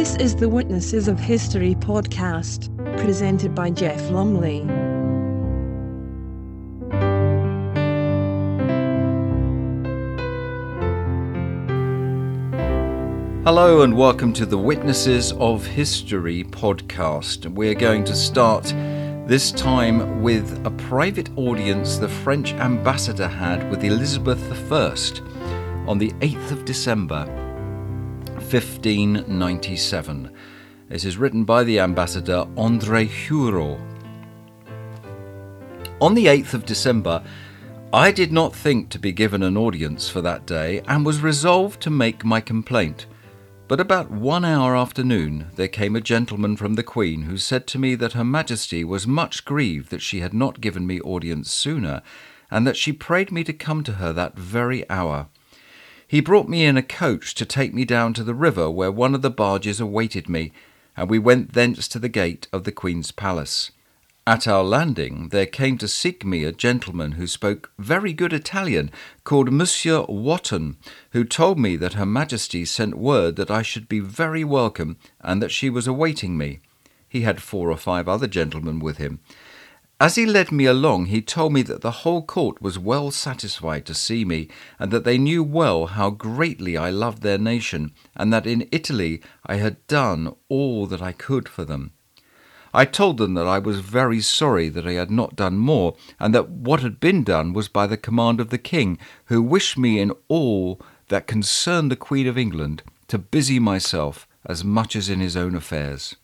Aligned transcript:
This 0.00 0.16
is 0.16 0.34
the 0.34 0.48
Witnesses 0.48 1.08
of 1.08 1.20
History 1.20 1.74
podcast, 1.74 2.74
presented 3.02 3.54
by 3.54 3.68
Jeff 3.68 4.00
Lumley. 4.10 4.60
Hello 13.44 13.82
and 13.82 13.94
welcome 13.94 14.32
to 14.32 14.46
the 14.46 14.56
Witnesses 14.56 15.32
of 15.32 15.66
History 15.66 16.44
podcast. 16.44 17.46
We're 17.48 17.74
going 17.74 18.04
to 18.04 18.16
start 18.16 18.72
this 19.28 19.52
time 19.52 20.22
with 20.22 20.66
a 20.66 20.70
private 20.70 21.28
audience 21.36 21.98
the 21.98 22.08
French 22.08 22.54
ambassador 22.54 23.28
had 23.28 23.68
with 23.70 23.84
Elizabeth 23.84 24.72
I 24.72 24.94
on 25.86 25.98
the 25.98 26.12
8th 26.22 26.52
of 26.52 26.64
December 26.64 27.49
1597. 28.52 30.34
It 30.90 31.04
is 31.04 31.16
written 31.16 31.44
by 31.44 31.62
the 31.62 31.78
ambassador 31.78 32.44
André 32.56 33.06
Hurault. 33.06 33.78
On 36.00 36.14
the 36.14 36.26
8th 36.26 36.54
of 36.54 36.66
December, 36.66 37.22
I 37.92 38.10
did 38.10 38.32
not 38.32 38.52
think 38.52 38.88
to 38.88 38.98
be 38.98 39.12
given 39.12 39.44
an 39.44 39.56
audience 39.56 40.08
for 40.08 40.20
that 40.22 40.46
day 40.46 40.82
and 40.88 41.06
was 41.06 41.20
resolved 41.20 41.80
to 41.82 41.90
make 41.90 42.24
my 42.24 42.40
complaint. 42.40 43.06
But 43.68 43.78
about 43.78 44.10
one 44.10 44.44
hour 44.44 44.74
after 44.74 45.04
noon 45.04 45.46
there 45.54 45.68
came 45.68 45.94
a 45.94 46.00
gentleman 46.00 46.56
from 46.56 46.74
the 46.74 46.82
Queen 46.82 47.22
who 47.22 47.36
said 47.36 47.68
to 47.68 47.78
me 47.78 47.94
that 47.94 48.14
Her 48.14 48.24
Majesty 48.24 48.82
was 48.82 49.06
much 49.06 49.44
grieved 49.44 49.90
that 49.90 50.02
she 50.02 50.22
had 50.22 50.34
not 50.34 50.60
given 50.60 50.88
me 50.88 51.00
audience 51.02 51.52
sooner, 51.52 52.02
and 52.50 52.66
that 52.66 52.76
she 52.76 52.92
prayed 52.92 53.30
me 53.30 53.44
to 53.44 53.52
come 53.52 53.84
to 53.84 53.92
her 53.92 54.12
that 54.12 54.36
very 54.36 54.90
hour. 54.90 55.28
He 56.10 56.18
brought 56.18 56.48
me 56.48 56.64
in 56.64 56.76
a 56.76 56.82
coach 56.82 57.36
to 57.36 57.44
take 57.44 57.72
me 57.72 57.84
down 57.84 58.14
to 58.14 58.24
the 58.24 58.34
river 58.34 58.68
where 58.68 58.90
one 58.90 59.14
of 59.14 59.22
the 59.22 59.30
barges 59.30 59.78
awaited 59.78 60.28
me, 60.28 60.50
and 60.96 61.08
we 61.08 61.20
went 61.20 61.52
thence 61.52 61.86
to 61.86 62.00
the 62.00 62.08
gate 62.08 62.48
of 62.52 62.64
the 62.64 62.72
Queen's 62.72 63.12
palace. 63.12 63.70
At 64.26 64.48
our 64.48 64.64
landing, 64.64 65.28
there 65.28 65.46
came 65.46 65.78
to 65.78 65.86
seek 65.86 66.24
me 66.24 66.42
a 66.42 66.50
gentleman 66.50 67.12
who 67.12 67.28
spoke 67.28 67.70
very 67.78 68.12
good 68.12 68.32
Italian, 68.32 68.90
called 69.22 69.52
Monsieur 69.52 70.04
Wotton, 70.08 70.78
who 71.12 71.22
told 71.22 71.60
me 71.60 71.76
that 71.76 71.92
Her 71.92 72.06
Majesty 72.06 72.64
sent 72.64 72.98
word 72.98 73.36
that 73.36 73.48
I 73.48 73.62
should 73.62 73.88
be 73.88 74.00
very 74.00 74.42
welcome 74.42 74.96
and 75.20 75.40
that 75.40 75.52
she 75.52 75.70
was 75.70 75.86
awaiting 75.86 76.36
me. 76.36 76.58
He 77.08 77.20
had 77.20 77.40
four 77.40 77.70
or 77.70 77.76
five 77.76 78.08
other 78.08 78.26
gentlemen 78.26 78.80
with 78.80 78.96
him. 78.96 79.20
As 80.02 80.14
he 80.14 80.24
led 80.24 80.50
me 80.50 80.64
along, 80.64 81.06
he 81.06 81.20
told 81.20 81.52
me 81.52 81.60
that 81.60 81.82
the 81.82 81.90
whole 81.90 82.22
court 82.22 82.62
was 82.62 82.78
well 82.78 83.10
satisfied 83.10 83.84
to 83.84 83.94
see 83.94 84.24
me, 84.24 84.48
and 84.78 84.90
that 84.90 85.04
they 85.04 85.18
knew 85.18 85.42
well 85.42 85.88
how 85.88 86.08
greatly 86.08 86.74
I 86.74 86.88
loved 86.88 87.20
their 87.20 87.36
nation, 87.36 87.92
and 88.16 88.32
that 88.32 88.46
in 88.46 88.66
Italy 88.72 89.20
I 89.44 89.56
had 89.56 89.86
done 89.88 90.34
all 90.48 90.86
that 90.86 91.02
I 91.02 91.12
could 91.12 91.50
for 91.50 91.66
them. 91.66 91.92
I 92.72 92.86
told 92.86 93.18
them 93.18 93.34
that 93.34 93.46
I 93.46 93.58
was 93.58 93.80
very 93.80 94.22
sorry 94.22 94.70
that 94.70 94.86
I 94.86 94.92
had 94.92 95.10
not 95.10 95.36
done 95.36 95.58
more, 95.58 95.94
and 96.18 96.34
that 96.34 96.48
what 96.48 96.80
had 96.80 96.98
been 96.98 97.22
done 97.22 97.52
was 97.52 97.68
by 97.68 97.86
the 97.86 97.98
command 97.98 98.40
of 98.40 98.48
the 98.48 98.56
King, 98.56 98.96
who 99.26 99.42
wished 99.42 99.76
me 99.76 100.00
in 100.00 100.14
all 100.28 100.80
that 101.08 101.26
concerned 101.26 101.90
the 101.90 101.96
Queen 101.96 102.26
of 102.26 102.38
England 102.38 102.82
to 103.08 103.18
busy 103.18 103.58
myself 103.58 104.26
as 104.46 104.64
much 104.64 104.96
as 104.96 105.10
in 105.10 105.20
his 105.20 105.36
own 105.36 105.54
affairs. 105.54 106.16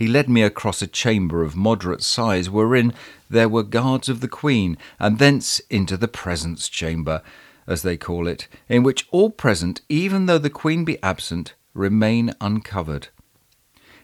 He 0.00 0.06
led 0.06 0.30
me 0.30 0.40
across 0.40 0.80
a 0.80 0.86
chamber 0.86 1.42
of 1.42 1.54
moderate 1.54 2.02
size, 2.02 2.48
wherein 2.48 2.94
there 3.28 3.50
were 3.50 3.62
guards 3.62 4.08
of 4.08 4.22
the 4.22 4.28
Queen, 4.28 4.78
and 4.98 5.18
thence 5.18 5.60
into 5.68 5.98
the 5.98 6.08
presence 6.08 6.70
chamber, 6.70 7.20
as 7.66 7.82
they 7.82 7.98
call 7.98 8.26
it, 8.26 8.48
in 8.66 8.82
which 8.82 9.06
all 9.10 9.28
present, 9.28 9.82
even 9.90 10.24
though 10.24 10.38
the 10.38 10.48
Queen 10.48 10.86
be 10.86 10.96
absent, 11.02 11.52
remain 11.74 12.32
uncovered. 12.40 13.08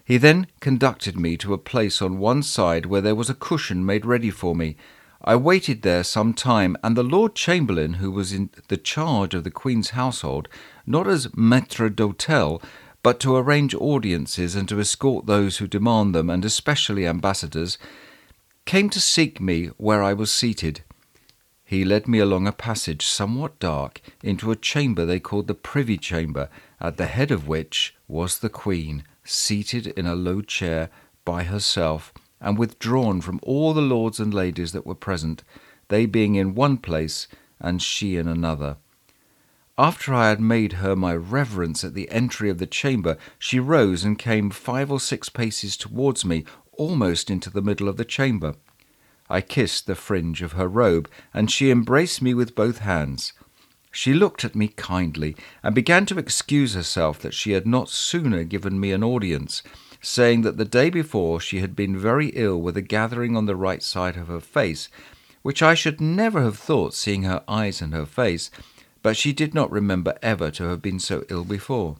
He 0.04 0.18
then 0.18 0.48
conducted 0.60 1.18
me 1.18 1.38
to 1.38 1.54
a 1.54 1.68
place 1.72 2.02
on 2.02 2.18
one 2.18 2.42
side 2.42 2.84
where 2.84 3.00
there 3.00 3.14
was 3.14 3.30
a 3.30 3.34
cushion 3.34 3.86
made 3.86 4.04
ready 4.04 4.30
for 4.30 4.54
me. 4.54 4.76
I 5.24 5.36
waited 5.36 5.80
there 5.80 6.04
some 6.04 6.34
time, 6.34 6.76
and 6.84 6.94
the 6.94 7.02
Lord 7.02 7.34
Chamberlain, 7.34 7.94
who 7.94 8.10
was 8.10 8.34
in 8.34 8.50
the 8.68 8.76
charge 8.76 9.32
of 9.32 9.44
the 9.44 9.50
Queen's 9.50 9.90
household, 9.90 10.46
not 10.86 11.08
as 11.08 11.28
maître 11.28 11.88
d'hôtel, 11.88 12.62
but 13.06 13.20
to 13.20 13.36
arrange 13.36 13.72
audiences 13.76 14.56
and 14.56 14.68
to 14.68 14.80
escort 14.80 15.26
those 15.26 15.58
who 15.58 15.68
demand 15.68 16.12
them, 16.12 16.28
and 16.28 16.44
especially 16.44 17.06
ambassadors, 17.06 17.78
came 18.64 18.90
to 18.90 19.00
seek 19.00 19.40
me 19.40 19.66
where 19.76 20.02
I 20.02 20.12
was 20.12 20.32
seated. 20.32 20.80
He 21.64 21.84
led 21.84 22.08
me 22.08 22.18
along 22.18 22.48
a 22.48 22.52
passage 22.52 23.06
somewhat 23.06 23.60
dark 23.60 24.00
into 24.24 24.50
a 24.50 24.56
chamber 24.56 25.06
they 25.06 25.20
called 25.20 25.46
the 25.46 25.54
Privy 25.54 25.96
Chamber, 25.96 26.48
at 26.80 26.96
the 26.96 27.06
head 27.06 27.30
of 27.30 27.46
which 27.46 27.94
was 28.08 28.40
the 28.40 28.48
Queen 28.48 29.04
seated 29.22 29.86
in 29.86 30.08
a 30.08 30.16
low 30.16 30.40
chair 30.42 30.90
by 31.24 31.44
herself, 31.44 32.12
and 32.40 32.58
withdrawn 32.58 33.20
from 33.20 33.38
all 33.44 33.72
the 33.72 33.80
lords 33.80 34.18
and 34.18 34.34
ladies 34.34 34.72
that 34.72 34.84
were 34.84 34.96
present, 34.96 35.44
they 35.86 36.06
being 36.06 36.34
in 36.34 36.56
one 36.56 36.76
place 36.76 37.28
and 37.60 37.80
she 37.80 38.16
in 38.16 38.26
another. 38.26 38.78
After 39.78 40.14
I 40.14 40.30
had 40.30 40.40
made 40.40 40.74
her 40.74 40.96
my 40.96 41.14
reverence 41.14 41.84
at 41.84 41.92
the 41.92 42.10
entry 42.10 42.48
of 42.48 42.56
the 42.56 42.66
chamber, 42.66 43.18
she 43.38 43.60
rose 43.60 44.04
and 44.04 44.18
came 44.18 44.48
five 44.48 44.90
or 44.90 44.98
six 44.98 45.28
paces 45.28 45.76
towards 45.76 46.24
me, 46.24 46.46
almost 46.72 47.30
into 47.30 47.50
the 47.50 47.60
middle 47.60 47.86
of 47.86 47.98
the 47.98 48.04
chamber. 48.04 48.54
I 49.28 49.42
kissed 49.42 49.86
the 49.86 49.94
fringe 49.94 50.40
of 50.40 50.52
her 50.52 50.66
robe, 50.66 51.10
and 51.34 51.50
she 51.50 51.70
embraced 51.70 52.22
me 52.22 52.32
with 52.32 52.54
both 52.54 52.78
hands. 52.78 53.34
She 53.92 54.14
looked 54.14 54.46
at 54.46 54.54
me 54.54 54.68
kindly, 54.68 55.36
and 55.62 55.74
began 55.74 56.06
to 56.06 56.18
excuse 56.18 56.72
herself 56.72 57.18
that 57.18 57.34
she 57.34 57.52
had 57.52 57.66
not 57.66 57.90
sooner 57.90 58.44
given 58.44 58.80
me 58.80 58.92
an 58.92 59.04
audience, 59.04 59.62
saying 60.00 60.40
that 60.42 60.56
the 60.56 60.64
day 60.64 60.88
before 60.88 61.38
she 61.38 61.60
had 61.60 61.76
been 61.76 61.98
very 61.98 62.28
ill 62.28 62.58
with 62.60 62.78
a 62.78 62.82
gathering 62.82 63.36
on 63.36 63.44
the 63.44 63.56
right 63.56 63.82
side 63.82 64.16
of 64.16 64.28
her 64.28 64.40
face, 64.40 64.88
which 65.42 65.62
I 65.62 65.74
should 65.74 66.00
never 66.00 66.42
have 66.42 66.58
thought 66.58 66.94
seeing 66.94 67.24
her 67.24 67.42
eyes 67.46 67.82
and 67.82 67.92
her 67.92 68.06
face, 68.06 68.50
but 69.06 69.16
she 69.16 69.32
did 69.32 69.54
not 69.54 69.70
remember 69.70 70.18
ever 70.20 70.50
to 70.50 70.64
have 70.64 70.82
been 70.82 70.98
so 70.98 71.24
ill 71.28 71.44
before. 71.44 71.94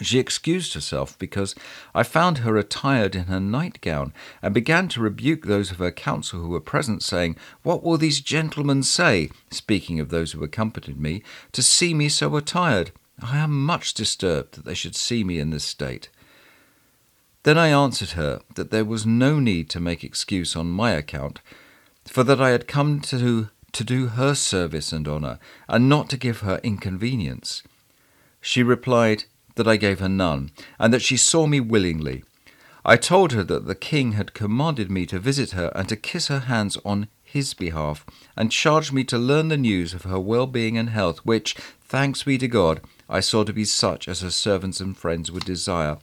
She 0.00 0.18
excused 0.18 0.74
herself 0.74 1.16
because 1.16 1.54
I 1.94 2.02
found 2.02 2.38
her 2.38 2.56
attired 2.56 3.14
in 3.14 3.26
her 3.26 3.38
nightgown, 3.38 4.12
and 4.42 4.52
began 4.52 4.88
to 4.88 5.00
rebuke 5.00 5.46
those 5.46 5.70
of 5.70 5.78
her 5.78 5.92
council 5.92 6.40
who 6.40 6.48
were 6.48 6.58
present, 6.58 7.04
saying, 7.04 7.36
What 7.62 7.84
will 7.84 7.98
these 7.98 8.20
gentlemen 8.20 8.82
say, 8.82 9.30
speaking 9.52 10.00
of 10.00 10.08
those 10.08 10.32
who 10.32 10.42
accompanied 10.42 10.98
me, 10.98 11.22
to 11.52 11.62
see 11.62 11.94
me 11.94 12.08
so 12.08 12.34
attired? 12.34 12.90
I 13.22 13.38
am 13.38 13.64
much 13.64 13.94
disturbed 13.94 14.56
that 14.56 14.64
they 14.64 14.74
should 14.74 14.96
see 14.96 15.22
me 15.22 15.38
in 15.38 15.50
this 15.50 15.62
state. 15.62 16.08
Then 17.44 17.56
I 17.56 17.68
answered 17.68 18.16
her 18.18 18.40
that 18.56 18.72
there 18.72 18.84
was 18.84 19.06
no 19.06 19.38
need 19.38 19.70
to 19.70 19.78
make 19.78 20.02
excuse 20.02 20.56
on 20.56 20.68
my 20.68 20.90
account, 20.90 21.38
for 22.08 22.24
that 22.24 22.40
I 22.40 22.50
had 22.50 22.66
come 22.66 22.98
to, 23.02 23.50
to 23.72 23.84
do 23.84 24.08
her 24.08 24.34
service 24.34 24.92
and 24.92 25.08
honour, 25.08 25.38
and 25.68 25.88
not 25.88 26.10
to 26.10 26.16
give 26.16 26.40
her 26.40 26.60
inconvenience. 26.62 27.62
She 28.40 28.62
replied, 28.62 29.24
that 29.56 29.68
I 29.68 29.76
gave 29.76 30.00
her 30.00 30.08
none, 30.08 30.50
and 30.78 30.92
that 30.92 31.02
she 31.02 31.16
saw 31.16 31.46
me 31.46 31.60
willingly. 31.60 32.24
I 32.84 32.96
told 32.96 33.32
her 33.32 33.44
that 33.44 33.66
the 33.66 33.74
king 33.74 34.12
had 34.12 34.34
commanded 34.34 34.90
me 34.90 35.06
to 35.06 35.18
visit 35.18 35.52
her 35.52 35.70
and 35.74 35.88
to 35.88 35.96
kiss 35.96 36.28
her 36.28 36.40
hands 36.40 36.76
on 36.84 37.08
his 37.22 37.54
behalf, 37.54 38.04
and 38.36 38.50
charged 38.50 38.92
me 38.92 39.04
to 39.04 39.18
learn 39.18 39.48
the 39.48 39.56
news 39.56 39.94
of 39.94 40.02
her 40.02 40.18
well 40.18 40.46
being 40.46 40.76
and 40.76 40.90
health, 40.90 41.18
which, 41.18 41.54
thanks 41.54 42.24
be 42.24 42.36
to 42.38 42.48
God, 42.48 42.80
I 43.08 43.20
saw 43.20 43.44
to 43.44 43.52
be 43.52 43.64
such 43.64 44.08
as 44.08 44.20
her 44.20 44.30
servants 44.30 44.80
and 44.80 44.96
friends 44.96 45.30
would 45.30 45.44
desire, 45.44 45.98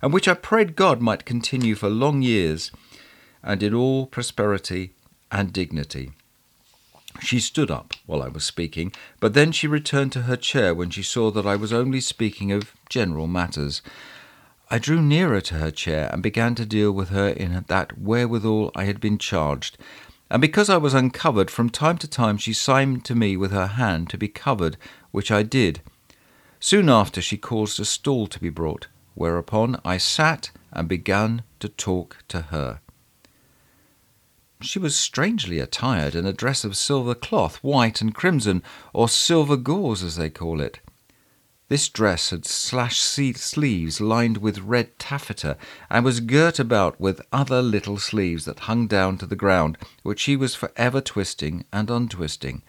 and 0.00 0.12
which 0.12 0.26
I 0.26 0.34
prayed 0.34 0.74
God 0.74 1.00
might 1.00 1.24
continue 1.24 1.74
for 1.74 1.88
long 1.88 2.22
years, 2.22 2.72
and 3.42 3.62
in 3.62 3.74
all 3.74 4.06
prosperity 4.06 4.92
and 5.30 5.52
dignity. 5.52 6.12
She 7.20 7.40
stood 7.40 7.70
up 7.70 7.94
while 8.06 8.22
I 8.22 8.28
was 8.28 8.44
speaking, 8.44 8.92
but 9.20 9.34
then 9.34 9.52
she 9.52 9.66
returned 9.66 10.12
to 10.12 10.22
her 10.22 10.36
chair 10.36 10.74
when 10.74 10.90
she 10.90 11.02
saw 11.02 11.30
that 11.30 11.46
I 11.46 11.56
was 11.56 11.72
only 11.72 12.00
speaking 12.00 12.52
of 12.52 12.72
general 12.88 13.26
matters. 13.26 13.82
I 14.70 14.78
drew 14.78 15.02
nearer 15.02 15.40
to 15.42 15.54
her 15.56 15.70
chair 15.70 16.08
and 16.12 16.22
began 16.22 16.54
to 16.54 16.66
deal 16.66 16.92
with 16.92 17.10
her 17.10 17.28
in 17.28 17.64
that 17.68 17.98
wherewithal 17.98 18.72
I 18.74 18.84
had 18.84 19.00
been 19.00 19.18
charged, 19.18 19.76
and 20.30 20.40
because 20.40 20.70
I 20.70 20.78
was 20.78 20.94
uncovered, 20.94 21.50
from 21.50 21.68
time 21.68 21.98
to 21.98 22.08
time 22.08 22.38
she 22.38 22.54
signed 22.54 23.04
to 23.04 23.14
me 23.14 23.36
with 23.36 23.52
her 23.52 23.66
hand 23.66 24.08
to 24.10 24.18
be 24.18 24.28
covered, 24.28 24.78
which 25.10 25.30
I 25.30 25.42
did. 25.42 25.82
Soon 26.58 26.88
after 26.88 27.20
she 27.20 27.36
caused 27.36 27.78
a 27.80 27.84
stool 27.84 28.26
to 28.28 28.40
be 28.40 28.48
brought, 28.48 28.86
whereupon 29.14 29.80
I 29.84 29.98
sat 29.98 30.50
and 30.72 30.88
began 30.88 31.42
to 31.60 31.68
talk 31.68 32.18
to 32.28 32.42
her. 32.42 32.80
She 34.64 34.78
was 34.78 34.94
strangely 34.94 35.58
attired 35.58 36.14
in 36.14 36.24
a 36.24 36.32
dress 36.32 36.62
of 36.62 36.76
silver 36.76 37.16
cloth, 37.16 37.56
white 37.62 38.00
and 38.00 38.14
crimson, 38.14 38.62
or 38.92 39.08
silver 39.08 39.56
gauze 39.56 40.04
as 40.04 40.14
they 40.14 40.30
call 40.30 40.60
it. 40.60 40.78
This 41.68 41.88
dress 41.88 42.30
had 42.30 42.46
slashed 42.46 43.02
sleeves 43.02 44.00
lined 44.00 44.36
with 44.36 44.60
red 44.60 44.98
taffeta, 45.00 45.56
and 45.90 46.04
was 46.04 46.20
girt 46.20 46.60
about 46.60 47.00
with 47.00 47.20
other 47.32 47.60
little 47.60 47.98
sleeves 47.98 48.44
that 48.44 48.60
hung 48.60 48.86
down 48.86 49.18
to 49.18 49.26
the 49.26 49.34
ground, 49.34 49.78
which 50.04 50.20
she 50.20 50.36
was 50.36 50.54
for 50.54 50.70
ever 50.76 51.00
twisting 51.00 51.64
and 51.72 51.90
untwisting. 51.90 52.62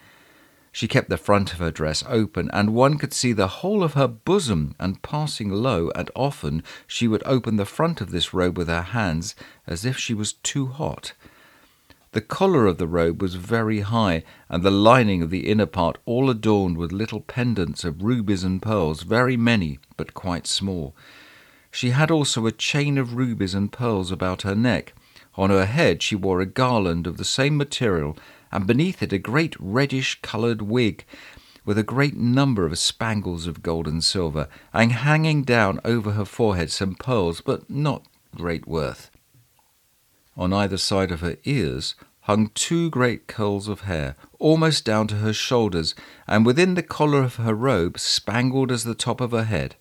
She 0.72 0.88
kept 0.88 1.10
the 1.10 1.16
front 1.16 1.52
of 1.52 1.60
her 1.60 1.70
dress 1.70 2.02
open, 2.08 2.50
and 2.52 2.74
one 2.74 2.98
could 2.98 3.12
see 3.12 3.32
the 3.32 3.62
whole 3.62 3.84
of 3.84 3.94
her 3.94 4.08
bosom, 4.08 4.74
and 4.80 5.00
passing 5.02 5.50
low, 5.50 5.92
and 5.94 6.10
often 6.16 6.64
she 6.88 7.06
would 7.06 7.22
open 7.24 7.54
the 7.54 7.64
front 7.64 8.00
of 8.00 8.10
this 8.10 8.34
robe 8.34 8.58
with 8.58 8.66
her 8.66 8.82
hands, 8.82 9.36
as 9.66 9.84
if 9.84 9.96
she 9.96 10.12
was 10.14 10.32
too 10.32 10.66
hot. 10.66 11.12
The 12.14 12.20
collar 12.20 12.68
of 12.68 12.78
the 12.78 12.86
robe 12.86 13.20
was 13.20 13.34
very 13.34 13.80
high, 13.80 14.22
and 14.48 14.62
the 14.62 14.70
lining 14.70 15.20
of 15.20 15.30
the 15.30 15.50
inner 15.50 15.66
part 15.66 15.98
all 16.04 16.30
adorned 16.30 16.78
with 16.78 16.92
little 16.92 17.20
pendants 17.20 17.82
of 17.82 18.04
rubies 18.04 18.44
and 18.44 18.62
pearls, 18.62 19.02
very 19.02 19.36
many, 19.36 19.80
but 19.96 20.14
quite 20.14 20.46
small. 20.46 20.94
She 21.72 21.90
had 21.90 22.12
also 22.12 22.46
a 22.46 22.52
chain 22.52 22.98
of 22.98 23.16
rubies 23.16 23.52
and 23.52 23.72
pearls 23.72 24.12
about 24.12 24.42
her 24.42 24.54
neck. 24.54 24.94
On 25.34 25.50
her 25.50 25.66
head 25.66 26.04
she 26.04 26.14
wore 26.14 26.40
a 26.40 26.46
garland 26.46 27.08
of 27.08 27.16
the 27.16 27.24
same 27.24 27.56
material, 27.56 28.16
and 28.52 28.64
beneath 28.64 29.02
it 29.02 29.12
a 29.12 29.18
great 29.18 29.56
reddish 29.58 30.20
coloured 30.22 30.62
wig 30.62 31.04
with 31.64 31.78
a 31.78 31.82
great 31.82 32.16
number 32.16 32.64
of 32.64 32.78
spangles 32.78 33.48
of 33.48 33.60
gold 33.60 33.88
and 33.88 34.04
silver, 34.04 34.46
and 34.72 34.92
hanging 34.92 35.42
down 35.42 35.80
over 35.84 36.12
her 36.12 36.24
forehead 36.24 36.70
some 36.70 36.94
pearls, 36.94 37.40
but 37.40 37.68
not 37.68 38.06
great 38.36 38.68
worth. 38.68 39.10
On 40.36 40.52
either 40.52 40.76
side 40.76 41.10
of 41.10 41.20
her 41.20 41.36
ears 41.44 41.94
hung 42.22 42.48
two 42.54 42.88
great 42.90 43.26
curls 43.26 43.68
of 43.68 43.82
hair, 43.82 44.16
almost 44.38 44.84
down 44.84 45.06
to 45.08 45.16
her 45.16 45.32
shoulders, 45.32 45.94
and 46.26 46.46
within 46.46 46.74
the 46.74 46.82
collar 46.82 47.22
of 47.22 47.36
her 47.36 47.54
robe, 47.54 47.98
spangled 47.98 48.72
as 48.72 48.84
the 48.84 48.94
top 48.94 49.20
of 49.20 49.32
her 49.32 49.44
head. 49.44 49.76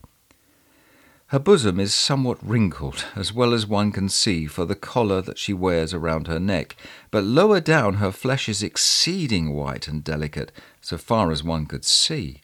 Her 1.27 1.39
bosom 1.39 1.79
is 1.79 1.93
somewhat 1.93 2.37
wrinkled, 2.47 3.05
as 3.15 3.33
well 3.33 3.53
as 3.53 3.65
one 3.65 3.91
can 3.91 4.09
see 4.09 4.45
for 4.45 4.65
the 4.65 4.75
collar 4.75 5.21
that 5.21 5.39
she 5.39 5.53
wears 5.53 5.93
around 5.93 6.27
her 6.27 6.39
neck, 6.39 6.75
but 7.09 7.23
lower 7.23 7.59
down 7.59 7.95
her 7.95 8.11
flesh 8.11 8.47
is 8.47 8.61
exceeding 8.61 9.53
white 9.53 9.87
and 9.87 10.03
delicate, 10.03 10.51
so 10.81 10.97
far 10.97 11.31
as 11.31 11.43
one 11.43 11.65
could 11.65 11.85
see. 11.85 12.41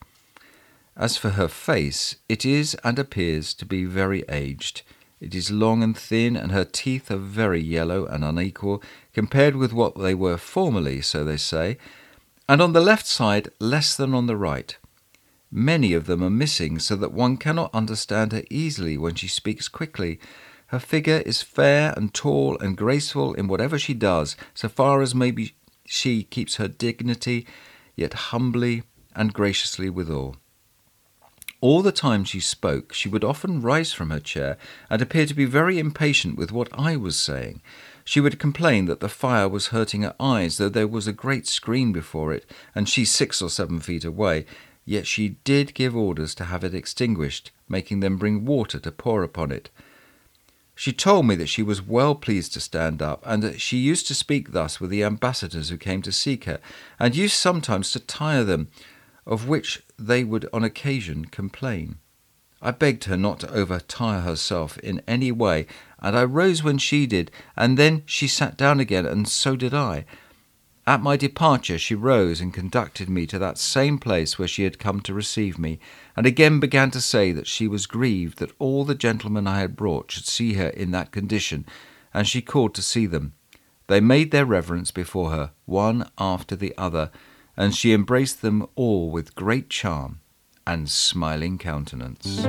As 0.95 1.17
for 1.17 1.31
her 1.31 1.47
face, 1.47 2.15
it 2.27 2.45
is 2.45 2.75
and 2.83 2.97
appears 2.97 3.53
to 3.55 3.65
be 3.65 3.85
very 3.85 4.23
aged. 4.27 4.81
It 5.19 5.35
is 5.35 5.51
long 5.51 5.83
and 5.83 5.97
thin, 5.97 6.37
and 6.37 6.51
her 6.51 6.63
teeth 6.63 7.11
are 7.11 7.17
very 7.17 7.61
yellow 7.61 8.05
and 8.05 8.23
unequal, 8.23 8.81
compared 9.13 9.55
with 9.55 9.73
what 9.73 9.99
they 9.99 10.15
were 10.15 10.37
formerly, 10.37 11.01
so 11.01 11.25
they 11.25 11.37
say, 11.37 11.77
and 12.47 12.61
on 12.61 12.73
the 12.73 12.81
left 12.81 13.05
side 13.05 13.49
less 13.59 13.95
than 13.95 14.13
on 14.13 14.27
the 14.27 14.37
right. 14.37 14.77
Many 15.51 15.93
of 15.93 16.05
them 16.05 16.23
are 16.23 16.29
missing, 16.29 16.79
so 16.79 16.95
that 16.95 17.11
one 17.11 17.35
cannot 17.37 17.73
understand 17.73 18.31
her 18.31 18.43
easily 18.49 18.97
when 18.97 19.15
she 19.15 19.27
speaks 19.27 19.67
quickly. 19.67 20.19
Her 20.67 20.79
figure 20.79 21.21
is 21.25 21.41
fair 21.41 21.93
and 21.97 22.13
tall 22.13 22.57
and 22.59 22.77
graceful 22.77 23.33
in 23.33 23.47
whatever 23.47 23.77
she 23.77 23.93
does, 23.93 24.37
so 24.53 24.69
far 24.69 25.01
as 25.01 25.13
maybe 25.13 25.55
she 25.85 26.23
keeps 26.23 26.55
her 26.55 26.67
dignity, 26.67 27.45
yet 27.95 28.13
humbly 28.13 28.83
and 29.15 29.33
graciously 29.33 29.89
withal. 29.89 30.37
All 31.61 31.81
the 31.81 31.91
time 31.91 32.23
she 32.23 32.39
spoke, 32.39 32.93
she 32.93 33.09
would 33.09 33.23
often 33.23 33.61
rise 33.61 33.91
from 33.91 34.11
her 34.11 34.19
chair 34.19 34.57
and 34.89 35.01
appear 35.01 35.25
to 35.25 35.33
be 35.33 35.45
very 35.45 35.77
impatient 35.77 36.37
with 36.37 36.51
what 36.51 36.69
I 36.71 36.95
was 36.95 37.17
saying. 37.17 37.61
She 38.05 38.21
would 38.21 38.39
complain 38.39 38.85
that 38.85 39.01
the 39.01 39.09
fire 39.09 39.49
was 39.49 39.67
hurting 39.67 40.03
her 40.03 40.15
eyes, 40.19 40.57
though 40.57 40.69
there 40.69 40.87
was 40.87 41.05
a 41.05 41.13
great 41.13 41.47
screen 41.47 41.91
before 41.91 42.33
it, 42.33 42.49
and 42.73 42.87
she 42.87 43.03
six 43.03 43.41
or 43.41 43.49
seven 43.49 43.79
feet 43.79 44.05
away, 44.05 44.45
Yet 44.89 45.05
she 45.05 45.35
did 45.43 45.75
give 45.75 45.95
orders 45.95 46.33
to 46.33 46.45
have 46.45 46.63
it 46.63 46.73
extinguished, 46.73 47.51
making 47.67 47.99
them 47.99 48.17
bring 48.17 48.43
water 48.43 48.79
to 48.79 48.91
pour 48.91 49.21
upon 49.21 49.51
it. 49.51 49.69
She 50.73 50.91
told 50.91 51.27
me 51.27 51.35
that 51.35 51.45
she 51.45 51.61
was 51.61 51.79
well 51.79 52.15
pleased 52.15 52.53
to 52.53 52.59
stand 52.59 52.99
up, 52.99 53.21
and 53.23 53.43
that 53.43 53.61
she 53.61 53.77
used 53.77 54.07
to 54.07 54.15
speak 54.15 54.51
thus 54.51 54.79
with 54.79 54.89
the 54.89 55.03
ambassadors 55.03 55.69
who 55.69 55.77
came 55.77 56.01
to 56.01 56.11
seek 56.11 56.45
her, 56.45 56.59
and 56.97 57.15
used 57.15 57.35
sometimes 57.35 57.91
to 57.91 57.99
tire 57.99 58.43
them, 58.43 58.69
of 59.27 59.47
which 59.47 59.83
they 59.99 60.23
would 60.23 60.47
on 60.53 60.63
occasion 60.63 61.25
complain. 61.25 61.97
I 62.61 62.71
begged 62.71 63.05
her 63.05 63.15
not 63.15 63.39
to 63.39 63.47
overtire 63.47 64.23
herself 64.23 64.77
in 64.79 65.01
any 65.07 65.31
way, 65.31 65.65
and 65.99 66.17
I 66.17 66.23
rose 66.25 66.61
when 66.61 66.77
she 66.77 67.05
did, 67.05 67.31
and 67.55 67.77
then 67.77 68.03
she 68.05 68.27
sat 68.27 68.57
down 68.57 68.79
again, 68.79 69.05
and 69.05 69.27
so 69.27 69.55
did 69.55 69.73
I. 69.73 70.05
At 70.85 71.01
my 71.01 71.15
departure, 71.15 71.77
she 71.77 71.95
rose 71.95 72.41
and 72.41 72.53
conducted 72.53 73.09
me 73.09 73.27
to 73.27 73.39
that 73.39 73.57
same 73.57 73.99
place 73.99 74.39
where 74.39 74.47
she 74.47 74.63
had 74.63 74.79
come 74.79 74.99
to 75.01 75.13
receive 75.13 75.59
me, 75.59 75.79
and 76.17 76.25
again 76.25 76.59
began 76.59 76.91
to 76.91 76.99
say 76.99 77.31
that 77.31 77.47
she 77.47 77.67
was 77.67 77.85
grieved 77.85 78.39
that 78.39 78.51
all 78.59 78.83
the 78.83 78.95
gentlemen 78.95 79.47
I 79.47 79.59
had 79.59 79.75
brought 79.75 80.11
should 80.11 80.25
see 80.25 80.53
her 80.53 80.69
in 80.69 80.91
that 80.91 81.11
condition, 81.11 81.65
and 82.13 82.27
she 82.27 82.41
called 82.41 82.73
to 82.75 82.81
see 82.81 83.05
them. 83.05 83.33
They 83.87 84.01
made 84.01 84.31
their 84.31 84.45
reverence 84.45 84.91
before 84.91 85.31
her, 85.31 85.51
one 85.65 86.09
after 86.17 86.55
the 86.55 86.73
other, 86.77 87.11
and 87.59 87.75
she 87.75 87.93
embraced 87.93 88.41
them 88.41 88.65
all 88.75 89.11
with 89.11 89.35
great 89.35 89.69
charm 89.69 90.21
and 90.65 90.89
smiling 90.89 91.57
countenance. 91.57 92.43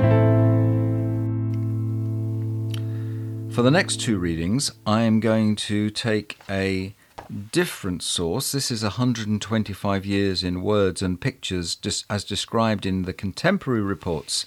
For 3.53 3.61
the 3.61 3.69
next 3.69 3.99
two 3.99 4.17
readings, 4.17 4.71
I 4.87 5.01
am 5.01 5.19
going 5.19 5.57
to 5.57 5.89
take 5.89 6.39
a 6.49 6.95
different 7.51 8.03
source. 8.03 8.53
This 8.53 8.71
is 8.71 8.83
125 8.83 10.05
years 10.05 10.45
in 10.45 10.61
words 10.61 11.01
and 11.01 11.19
pictures, 11.19 11.77
as 12.09 12.23
described 12.23 12.85
in 12.85 13.03
the 13.03 13.13
contemporary 13.13 13.81
reports 13.81 14.45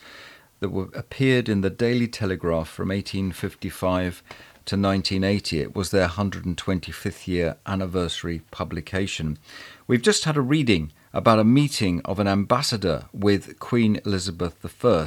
that 0.61 0.71
were, 0.71 0.89
appeared 0.95 1.51
in 1.51 1.61
the 1.61 1.69
Daily 1.69 2.09
Telegraph 2.09 2.69
from 2.69 2.89
1855 2.89 4.23
to 4.67 4.77
1980. 4.77 5.61
It 5.61 5.75
was 5.75 5.91
their 5.91 6.09
125th 6.09 7.27
year 7.27 7.57
anniversary 7.67 8.43
publication. 8.51 9.39
We've 9.87 10.03
just 10.03 10.25
had 10.25 10.37
a 10.37 10.41
reading 10.41 10.93
about 11.13 11.39
a 11.39 11.45
meeting 11.45 12.01
of 12.05 12.19
an 12.19 12.27
ambassador 12.27 13.05
with 13.13 13.59
Queen 13.59 14.01
Elizabeth 14.05 14.57
I. 14.85 15.07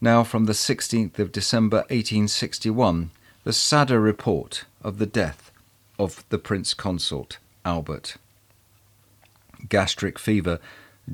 Now, 0.00 0.22
from 0.24 0.44
the 0.44 0.52
16th 0.52 1.18
of 1.18 1.32
December 1.32 1.78
1861, 1.88 3.10
the 3.44 3.52
sadder 3.52 4.00
report 4.00 4.64
of 4.82 4.98
the 4.98 5.06
death 5.06 5.50
of 5.98 6.24
the 6.28 6.38
Prince 6.38 6.74
Consort, 6.74 7.38
Albert. 7.64 8.16
Gastric 9.68 10.18
fever, 10.18 10.58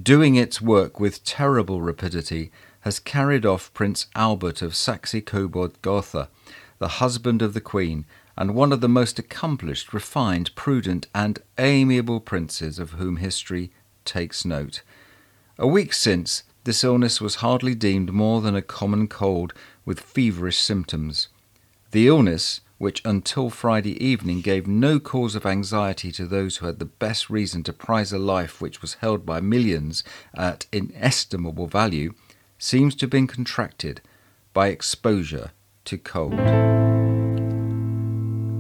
doing 0.01 0.35
its 0.35 0.61
work 0.61 0.99
with 0.99 1.25
terrible 1.25 1.81
rapidity, 1.81 2.51
has 2.81 2.99
carried 2.99 3.45
off 3.45 3.73
Prince 3.75 4.07
Albert 4.17 4.63
of 4.63 4.75
Saxe 4.75 5.17
Coburg 5.27 5.81
Gotha, 5.83 6.29
the 6.81 6.89
husband 6.99 7.43
of 7.43 7.53
the 7.55 7.61
Queen, 7.61 8.07
and 8.37 8.55
one 8.55 8.73
of 8.73 8.81
the 8.81 8.89
most 8.89 9.19
accomplished, 9.19 9.93
refined, 9.93 10.53
prudent, 10.55 11.07
and 11.15 11.39
amiable 11.59 12.21
princes 12.21 12.79
of 12.79 12.93
whom 12.93 13.17
history 13.17 13.71
takes 14.07 14.47
note. 14.47 14.83
A 15.59 15.67
week 15.67 15.93
since, 15.93 16.43
this 16.65 16.83
illness 16.83 17.21
was 17.21 17.37
hardly 17.37 17.75
deemed 17.75 18.13
more 18.13 18.41
than 18.41 18.57
a 18.57 18.63
common 18.63 19.09
cold 19.09 19.53
with 19.85 20.01
feverish 20.01 20.59
symptoms. 20.59 21.29
The 21.91 22.09
illness, 22.09 22.63
which 22.79 23.03
until 23.05 23.51
Friday 23.51 24.03
evening 24.03 24.41
gave 24.41 24.67
no 24.67 24.99
cause 24.99 25.35
of 25.35 25.45
anxiety 25.45 26.11
to 26.13 26.27
those 26.27 26.57
who 26.57 26.67
had 26.67 26.79
the 26.79 26.87
best 26.87 27.29
reason 27.29 27.63
to 27.65 27.75
prize 27.75 28.11
a 28.11 28.19
life 28.19 28.59
which 28.59 28.81
was 28.81 28.95
held 28.95 29.27
by 29.27 29.41
millions 29.41 30.03
at 30.35 30.65
inestimable 30.73 31.67
value, 31.67 32.15
seems 32.59 32.95
to 32.95 33.05
have 33.05 33.11
been 33.11 33.27
contracted 33.27 34.01
by 34.55 34.69
exposure 34.69 35.51
to 35.91 35.99
cold. 35.99 36.39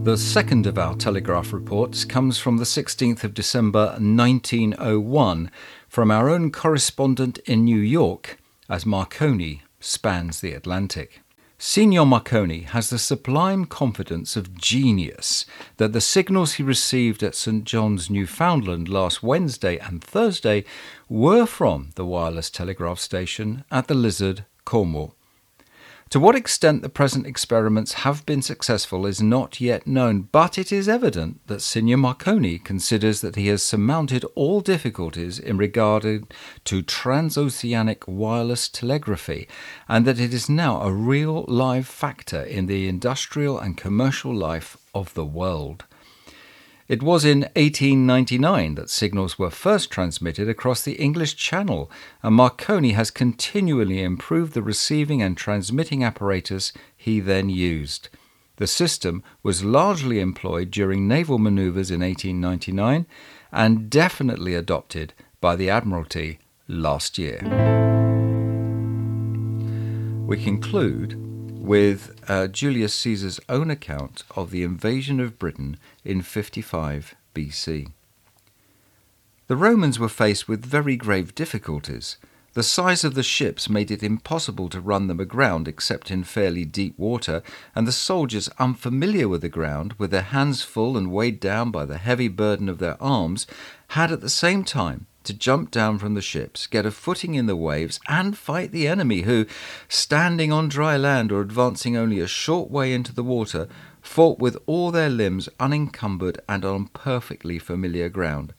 The 0.04 0.16
second 0.16 0.66
of 0.66 0.78
our 0.78 0.96
Telegraph 0.96 1.52
reports 1.52 2.04
comes 2.04 2.38
from 2.38 2.56
the 2.56 2.64
16th 2.64 3.22
of 3.22 3.34
December 3.34 3.90
1901 4.00 5.50
from 5.88 6.10
our 6.10 6.28
own 6.28 6.50
correspondent 6.50 7.38
in 7.46 7.64
New 7.64 7.78
York 7.78 8.38
as 8.68 8.84
Marconi 8.84 9.62
spans 9.78 10.40
the 10.40 10.54
Atlantic. 10.54 11.20
Signor 11.56 12.04
Marconi 12.04 12.62
has 12.62 12.90
the 12.90 12.99
sublime 12.99 13.64
confidence 13.64 14.34
of 14.34 14.56
genius 14.56 15.46
that 15.76 15.92
the 15.92 16.00
signals 16.00 16.54
he 16.54 16.64
received 16.64 17.22
at 17.22 17.37
St. 17.37 17.62
John's, 17.62 18.10
Newfoundland 18.10 18.88
last 18.88 19.22
Wednesday 19.22 19.78
and 19.78 20.02
Thursday 20.02 20.64
were 21.08 21.46
from 21.46 21.90
the 21.94 22.04
wireless 22.04 22.50
telegraph 22.50 22.99
station 22.99 23.62
at 23.70 23.87
the 23.87 23.94
Lizard, 23.94 24.46
Cornwall. 24.64 25.14
To 26.11 26.19
what 26.19 26.35
extent 26.35 26.83
the 26.83 26.88
present 26.88 27.25
experiments 27.25 27.93
have 28.02 28.26
been 28.26 28.43
successful 28.43 29.07
is 29.07 29.23
not 29.23 29.61
yet 29.61 29.87
known, 29.87 30.23
but 30.33 30.59
it 30.59 30.73
is 30.73 30.88
evident 30.88 31.47
that 31.47 31.62
Signor 31.62 31.99
Marconi 31.99 32.59
considers 32.59 33.21
that 33.21 33.37
he 33.37 33.47
has 33.47 33.62
surmounted 33.62 34.25
all 34.35 34.61
difficulties 34.61 35.38
in 35.38 35.57
regard 35.57 36.02
to 36.64 36.83
transoceanic 36.83 38.09
wireless 38.09 38.69
telegraphy, 38.69 39.47
and 39.88 40.05
that 40.05 40.19
it 40.19 40.35
is 40.35 40.49
now 40.49 40.83
a 40.83 40.93
real 40.93 41.45
live 41.47 41.87
factor 41.87 42.43
in 42.43 42.67
the 42.67 42.88
industrial 42.88 43.61
and 43.61 43.76
commercial 43.76 44.35
life 44.35 44.76
of 44.93 45.14
the 45.14 45.25
world. 45.25 45.85
It 46.90 47.04
was 47.04 47.25
in 47.25 47.42
1899 47.54 48.75
that 48.75 48.90
signals 48.90 49.38
were 49.38 49.49
first 49.49 49.92
transmitted 49.92 50.49
across 50.49 50.82
the 50.82 50.94
English 50.94 51.37
Channel, 51.37 51.88
and 52.20 52.35
Marconi 52.35 52.94
has 52.94 53.12
continually 53.12 54.02
improved 54.02 54.54
the 54.54 54.61
receiving 54.61 55.23
and 55.23 55.37
transmitting 55.37 56.02
apparatus 56.02 56.73
he 56.97 57.20
then 57.20 57.49
used. 57.49 58.09
The 58.56 58.66
system 58.66 59.23
was 59.40 59.62
largely 59.62 60.18
employed 60.18 60.73
during 60.73 61.06
naval 61.06 61.38
maneuvers 61.38 61.92
in 61.92 62.00
1899 62.00 63.06
and 63.52 63.88
definitely 63.88 64.56
adopted 64.56 65.14
by 65.40 65.54
the 65.54 65.70
Admiralty 65.70 66.40
last 66.66 67.18
year. 67.18 67.38
We 70.26 70.42
conclude 70.42 71.29
with 71.61 72.19
uh, 72.29 72.47
Julius 72.47 72.95
Caesar's 72.95 73.38
own 73.49 73.71
account 73.71 74.25
of 74.35 74.50
the 74.50 74.62
invasion 74.62 75.21
of 75.21 75.38
Britain 75.38 75.76
in 76.05 76.23
55 76.23 77.14
BC. 77.35 77.93
The 79.47 79.57
Romans 79.57 79.99
were 79.99 80.09
faced 80.09 80.49
with 80.49 80.64
very 80.64 80.97
grave 80.97 81.35
difficulties. 81.35 82.17
The 82.55 82.62
size 82.62 83.05
of 83.05 83.14
the 83.14 83.23
ships 83.23 83.69
made 83.69 83.90
it 83.90 84.02
impossible 84.02 84.69
to 84.71 84.81
run 84.81 85.07
them 85.07 85.21
aground 85.21 85.69
except 85.69 86.11
in 86.11 86.25
fairly 86.25 86.64
deep 86.64 86.99
water, 86.99 87.43
and 87.75 87.87
the 87.87 87.93
soldiers, 87.93 88.49
unfamiliar 88.59 89.29
with 89.29 89.43
the 89.43 89.49
ground, 89.49 89.93
with 89.99 90.11
their 90.11 90.23
hands 90.23 90.62
full 90.62 90.97
and 90.97 91.12
weighed 91.12 91.40
down 91.40 91.71
by 91.71 91.85
the 91.85 91.99
heavy 91.99 92.29
burden 92.29 92.69
of 92.69 92.79
their 92.79 93.00
arms, 93.00 93.47
had 93.88 94.11
at 94.11 94.21
the 94.21 94.31
same 94.31 94.64
time 94.64 95.07
to 95.25 95.35
jump 95.35 95.71
down 95.71 95.99
from 95.99 96.15
the 96.15 96.23
ships, 96.23 96.67
get 96.67 96.87
a 96.87 96.91
footing 96.91 97.35
in 97.35 97.47
the 97.47 97.57
waves, 97.57 98.00
and 98.09 98.37
fight 98.37 98.73
the 98.73 98.89
enemy, 98.89 99.23
who, 99.23 99.47
standing 99.89 100.53
on 100.53 100.69
dry 100.69 100.97
land 100.97 101.31
or 101.31 101.41
advancing 101.41 101.97
only 101.97 102.21
a 102.21 102.27
short 102.27 102.71
way 102.71 102.93
into 102.93 103.15
the 103.15 103.23
water, 103.23 103.69
fought 104.00 104.39
with 104.39 104.57
all 104.67 104.91
their 104.91 105.11
limbs 105.11 105.49
unencumbered 105.59 106.41
and 106.49 106.65
on 106.65 106.87
perfectly 106.89 107.59
familiar 107.59 108.09
ground 108.09 108.55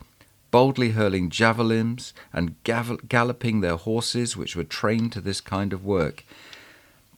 boldly 0.51 0.89
hurling 0.89 1.29
javelins 1.29 2.13
and 2.31 2.61
galloping 2.63 3.61
their 3.61 3.77
horses, 3.77 4.37
which 4.37 4.55
were 4.55 4.65
trained 4.65 5.11
to 5.13 5.21
this 5.21 5.41
kind 5.41 5.73
of 5.73 5.83
work. 5.83 6.25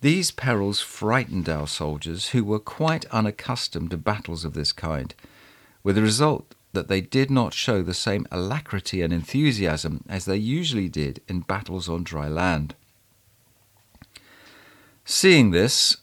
These 0.02 0.32
perils 0.32 0.80
frightened 0.80 1.50
our 1.50 1.68
soldiers, 1.68 2.30
who 2.30 2.44
were 2.44 2.60
quite 2.60 3.06
unaccustomed 3.06 3.90
to 3.92 3.98
battles 3.98 4.46
of 4.46 4.54
this 4.54 4.72
kind, 4.72 5.14
with 5.82 5.96
the 5.96 6.02
result 6.02 6.54
that 6.74 6.88
they 6.88 7.01
did 7.01 7.32
not 7.32 7.53
show 7.53 7.82
the 7.82 7.94
same 7.94 8.27
alacrity 8.32 9.01
and 9.01 9.13
enthusiasm 9.13 10.03
as 10.10 10.25
they 10.25 10.36
usually 10.36 10.89
did 10.89 11.22
in 11.27 11.42
battles 11.42 11.88
on 11.88 12.03
dry 12.03 12.27
land. 12.27 12.75
Seeing 15.06 15.51
this, 15.51 15.98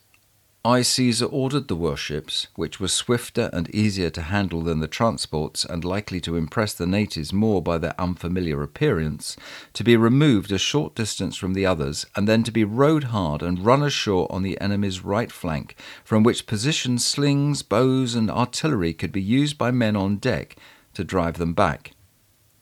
I, 0.62 0.83
Caesar, 0.83 1.25
ordered 1.25 1.69
the 1.69 1.75
warships, 1.75 2.49
which 2.55 2.79
were 2.79 2.88
swifter 2.88 3.49
and 3.50 3.75
easier 3.75 4.11
to 4.11 4.21
handle 4.21 4.61
than 4.61 4.81
the 4.81 4.88
transports 4.88 5.64
and 5.64 5.87
likely 5.87 6.21
to 6.21 6.37
impress 6.37 6.75
the 6.75 6.87
natives 6.87 7.33
more 7.33 7.62
by 7.62 7.79
their 7.79 7.99
unfamiliar 7.99 8.62
appearance, 8.62 9.38
to 9.73 9.83
be 9.83 9.97
removed 9.97 10.52
a 10.52 10.59
short 10.59 10.95
distance 10.95 11.35
from 11.35 11.55
the 11.55 11.64
others 11.64 12.05
and 12.14 12.29
then 12.29 12.43
to 12.43 12.50
be 12.50 12.62
rowed 12.62 13.05
hard 13.05 13.43
and 13.43 13.64
run 13.64 13.83
ashore 13.83 14.31
on 14.31 14.43
the 14.43 14.61
enemy's 14.61 15.02
right 15.02 15.33
flank, 15.33 15.76
from 16.05 16.23
which 16.23 16.47
position 16.47 16.99
slings, 16.99 17.62
bows, 17.62 18.14
and 18.14 18.31
artillery 18.31 18.93
could 18.93 19.12
be 19.12 19.23
used 19.23 19.57
by 19.57 19.71
men 19.71 19.97
on 19.97 20.17
deck 20.17 20.57
to 20.93 21.02
drive 21.02 21.38
them 21.38 21.55
back. 21.55 21.93